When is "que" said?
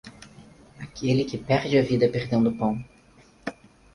1.25-1.37